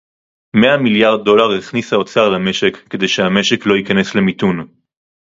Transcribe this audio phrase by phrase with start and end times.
[0.55, 4.67] מאה מיליארד דולר הכניס האוצר למשק כדי שהמשק לא ייכנס למיתון